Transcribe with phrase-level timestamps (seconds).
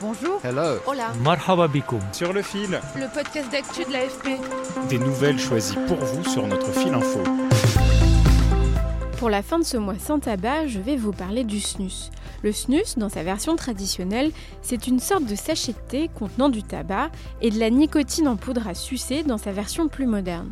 [0.00, 0.40] Bonjour.
[0.44, 0.78] Hello.
[0.86, 1.12] Hola.
[1.22, 2.00] Marhaba bikoum.
[2.12, 4.40] Sur le fil, Le podcast d'actu de l'AFP.
[4.88, 7.20] des nouvelles choisies pour vous sur notre fil info.
[9.18, 12.10] Pour la fin de ce mois sans tabac, je vais vous parler du snus.
[12.42, 14.32] Le snus, dans sa version traditionnelle,
[14.62, 17.10] c'est une sorte de sachet de thé contenant du tabac
[17.42, 20.48] et de la nicotine en poudre à sucer dans sa version plus moderne.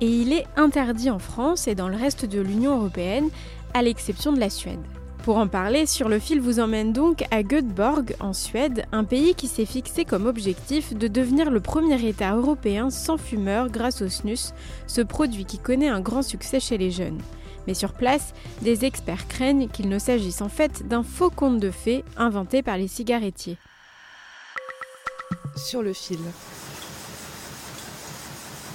[0.00, 3.28] Et il est interdit en France et dans le reste de l'Union européenne,
[3.74, 4.78] à l'exception de la Suède.
[5.24, 9.34] Pour en parler, Sur le fil vous emmène donc à Göteborg, en Suède, un pays
[9.34, 14.10] qui s'est fixé comme objectif de devenir le premier État européen sans fumeur grâce au
[14.10, 14.52] snus,
[14.86, 17.22] ce produit qui connaît un grand succès chez les jeunes.
[17.66, 21.70] Mais sur place, des experts craignent qu'il ne s'agisse en fait d'un faux conte de
[21.70, 23.56] fées inventé par les cigarettiers.
[25.56, 26.18] Sur le fil.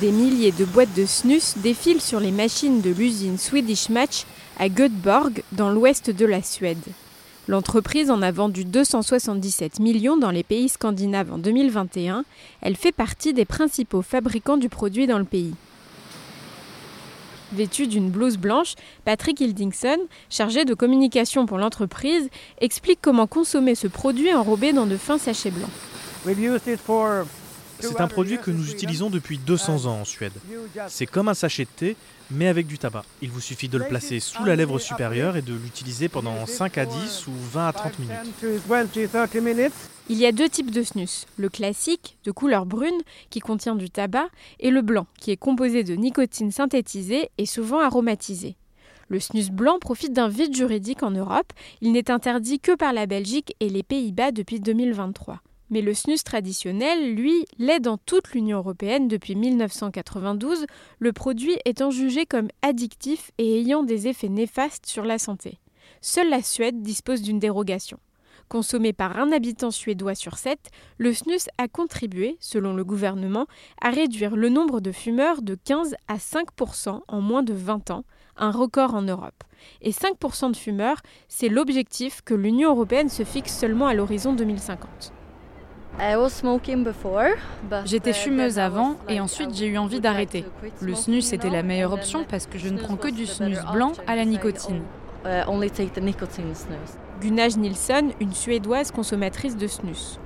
[0.00, 4.24] Des milliers de boîtes de snus défilent sur les machines de l'usine Swedish Match
[4.58, 6.78] à Göteborg, dans l'ouest de la Suède.
[7.48, 12.24] L'entreprise en a vendu 277 millions dans les pays scandinaves en 2021.
[12.62, 15.52] Elle fait partie des principaux fabricants du produit dans le pays.
[17.52, 19.98] Vêtu d'une blouse blanche, Patrick Hildingson,
[20.30, 22.30] chargé de communication pour l'entreprise,
[22.62, 25.68] explique comment consommer ce produit enrobé dans de fins sachets blancs.
[27.80, 30.32] C'est un produit que nous utilisons depuis 200 ans en Suède.
[30.88, 31.96] C'est comme un sachet de thé,
[32.30, 33.04] mais avec du tabac.
[33.22, 36.78] Il vous suffit de le placer sous la lèvre supérieure et de l'utiliser pendant 5
[36.78, 38.14] à 10 ou 20 à 30 minutes.
[40.08, 43.90] Il y a deux types de snus, le classique, de couleur brune, qui contient du
[43.90, 48.56] tabac, et le blanc, qui est composé de nicotine synthétisée et souvent aromatisée.
[49.08, 53.06] Le snus blanc profite d'un vide juridique en Europe, il n'est interdit que par la
[53.06, 55.40] Belgique et les Pays-Bas depuis 2023.
[55.70, 60.66] Mais le snus traditionnel, lui, l'est dans toute l'Union européenne depuis 1992,
[60.98, 65.58] le produit étant jugé comme addictif et ayant des effets néfastes sur la santé.
[66.00, 67.98] Seule la Suède dispose d'une dérogation.
[68.48, 73.46] Consommé par un habitant suédois sur sept, le snus a contribué, selon le gouvernement,
[73.80, 78.04] à réduire le nombre de fumeurs de 15 à 5% en moins de 20 ans,
[78.36, 79.44] un record en Europe.
[79.82, 85.12] Et 5% de fumeurs, c'est l'objectif que l'Union européenne se fixe seulement à l'horizon 2050.
[87.84, 90.44] J'étais fumeuse avant et ensuite j'ai eu envie d'arrêter.
[90.80, 93.92] Le snus était la meilleure option parce que je ne prends que du snus blanc
[94.06, 94.82] à la nicotine.
[97.20, 100.18] Gunaj Nilsson, une Suédoise consommatrice de snus.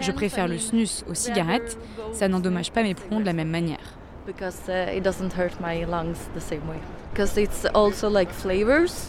[0.00, 1.76] Je préfère le snus aux cigarettes,
[2.12, 3.99] ça n'endommage pas mes poumons de la même manière.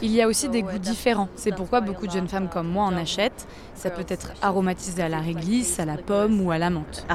[0.02, 1.30] Il y a aussi des goûts différents.
[1.36, 3.48] C'est pourquoi beaucoup de jeunes femmes comme moi en achètent.
[3.76, 7.06] Ça peut être aromatisé à la réglisse, à la pomme ou à la menthe.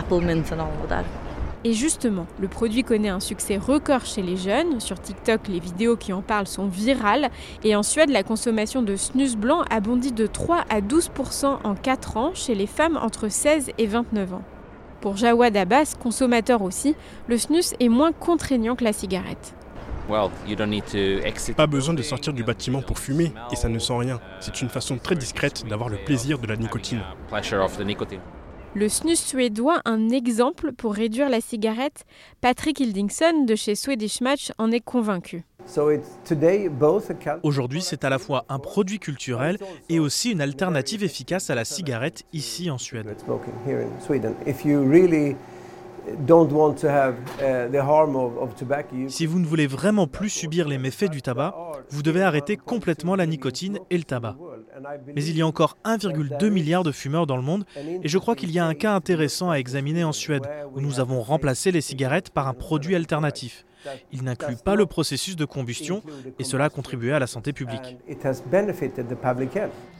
[1.64, 4.78] Et justement, le produit connaît un succès record chez les jeunes.
[4.78, 7.28] Sur TikTok, les vidéos qui en parlent sont virales.
[7.64, 11.74] Et en Suède, la consommation de snus blanc a bondi de 3 à 12% en
[11.74, 14.42] 4 ans chez les femmes entre 16 et 29 ans.
[15.06, 16.96] Pour Jawad Abbas, consommateur aussi,
[17.28, 19.54] le snus est moins contraignant que la cigarette.
[21.56, 24.18] Pas besoin de sortir du bâtiment pour fumer et ça ne sent rien.
[24.40, 27.02] C'est une façon très discrète d'avoir le plaisir de la nicotine.
[28.74, 32.04] Le snus suédois, un exemple pour réduire la cigarette
[32.40, 35.44] Patrick Hildingson de chez Swedish Match en est convaincu.
[37.42, 41.64] Aujourd'hui, c'est à la fois un produit culturel et aussi une alternative efficace à la
[41.64, 43.16] cigarette ici en Suède.
[49.08, 51.54] Si vous ne voulez vraiment plus subir les méfaits du tabac,
[51.90, 54.36] vous devez arrêter complètement la nicotine et le tabac.
[55.14, 57.64] Mais il y a encore 1,2 milliard de fumeurs dans le monde
[58.02, 61.00] et je crois qu'il y a un cas intéressant à examiner en Suède où nous
[61.00, 63.64] avons remplacé les cigarettes par un produit alternatif.
[64.12, 66.02] Il n'inclut pas le processus de combustion
[66.38, 67.96] et cela a contribué à la santé publique.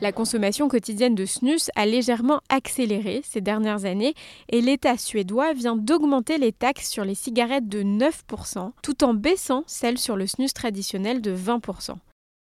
[0.01, 4.15] La consommation quotidienne de snus a légèrement accéléré ces dernières années
[4.49, 9.65] et l'État suédois vient d'augmenter les taxes sur les cigarettes de 9% tout en baissant
[9.67, 11.97] celles sur le snus traditionnel de 20%.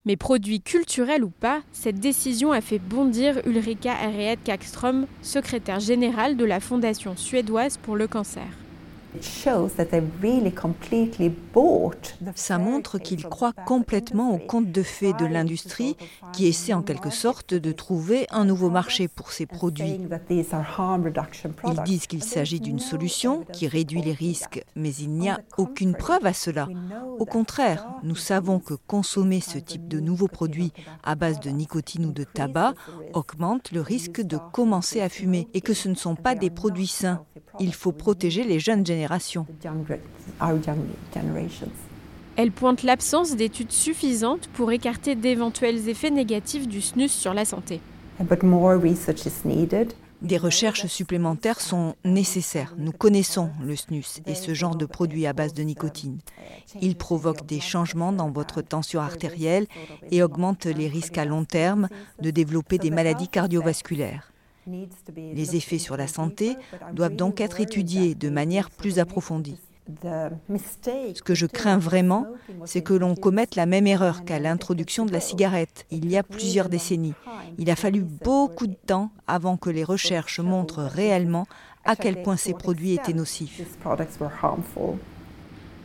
[0.05, 6.35] Mais produit culturel ou pas, cette décision a fait bondir Ulrika Harriet Kakström, secrétaire générale
[6.35, 8.62] de la Fondation suédoise pour le cancer.
[12.35, 15.95] Ça montre qu'ils croient complètement au conte de fées de l'industrie
[16.33, 19.99] qui essaie en quelque sorte de trouver un nouveau marché pour ces produits.
[21.65, 25.95] Ils disent qu'il s'agit d'une solution qui réduit les risques, mais il n'y a aucune
[25.95, 26.67] preuve à cela.
[27.19, 30.73] Au contraire, nous savons que consommer ce type de nouveaux produits
[31.03, 32.73] à base de nicotine ou de tabac
[33.13, 36.87] augmente le risque de commencer à fumer et que ce ne sont pas des produits
[36.87, 37.23] sains.
[37.59, 39.45] Il faut protéger les jeunes générations.
[42.35, 47.79] Elle pointe l'absence d'études suffisantes pour écarter d'éventuels effets négatifs du snus sur la santé.
[50.23, 52.73] Des recherches supplémentaires sont nécessaires.
[52.77, 56.19] Nous connaissons le snus et ce genre de produit à base de nicotine.
[56.81, 59.67] Il provoque des changements dans votre tension artérielle
[60.11, 61.89] et augmente les risques à long terme
[62.21, 64.32] de développer des maladies cardiovasculaires.
[64.67, 66.55] Les effets sur la santé
[66.93, 69.57] doivent donc être étudiés de manière plus approfondie.
[70.01, 72.25] Ce que je crains vraiment,
[72.65, 76.23] c'est que l'on commette la même erreur qu'à l'introduction de la cigarette, il y a
[76.23, 77.13] plusieurs décennies.
[77.57, 81.47] Il a fallu beaucoup de temps avant que les recherches montrent réellement
[81.83, 83.61] à quel point ces produits étaient nocifs.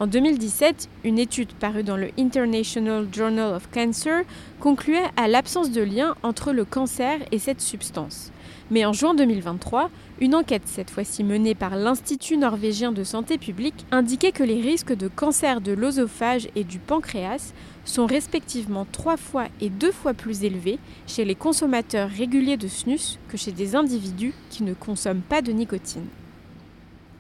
[0.00, 4.22] En 2017, une étude parue dans le International Journal of Cancer
[4.60, 8.30] concluait à l'absence de lien entre le cancer et cette substance.
[8.70, 9.90] Mais en juin 2023,
[10.20, 14.94] une enquête, cette fois-ci menée par l'Institut norvégien de santé publique, indiquait que les risques
[14.94, 17.52] de cancer de l'osophage et du pancréas
[17.84, 20.78] sont respectivement trois fois et deux fois plus élevés
[21.08, 25.50] chez les consommateurs réguliers de snus que chez des individus qui ne consomment pas de
[25.50, 26.06] nicotine.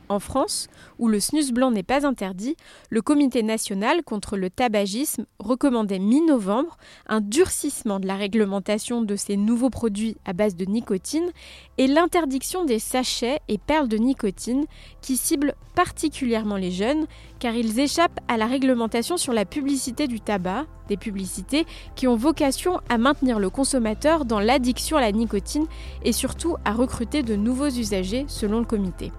[0.08, 0.68] En France,
[0.98, 2.56] où le snus blanc n'est pas interdit,
[2.88, 6.78] le Comité national contre le tabagisme recommandait mi-novembre
[7.08, 11.30] un durcissement de la réglementation de ces nouveaux produits à base de nicotine
[11.76, 14.64] et l'interdiction des sachets et perles de nicotine
[15.02, 17.06] qui ciblent particulièrement les jeunes
[17.38, 21.66] car ils échappent à la réglementation sur la publicité du tabac, des publicités
[21.96, 25.66] qui ont vocation à maintenir le consommateur dans l'addiction à la nicotine
[26.02, 29.12] et surtout à recruter de nouveaux usagers selon le comité.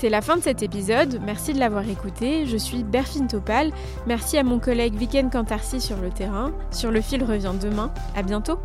[0.00, 2.46] C'est la fin de cet épisode, merci de l'avoir écouté.
[2.46, 3.72] Je suis Berfine Topal.
[4.06, 6.52] Merci à mon collègue Viken Kantarsi sur le terrain.
[6.70, 7.92] Sur le fil revient demain.
[8.14, 8.60] À bientôt.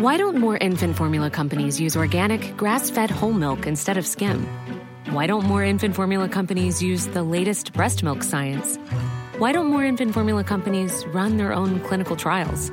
[0.00, 4.44] Why don't more infant formula companies use organic, grass-fed whole milk instead of skim?
[5.12, 8.80] Why don't more infant formula companies use the latest breast milk science?
[9.38, 12.72] Why don't more infant formula companies run their own clinical trials?